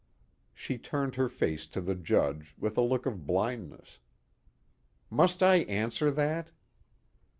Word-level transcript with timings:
She 0.55 0.79
turned 0.79 1.13
her 1.13 1.29
face 1.29 1.67
to 1.67 1.79
the 1.79 1.93
Judge 1.93 2.55
with 2.57 2.75
a 2.75 2.81
look 2.81 3.05
of 3.05 3.27
blindness. 3.27 3.99
"Must 5.11 5.43
I 5.43 5.57
answer 5.57 6.09
that?" 6.09 6.49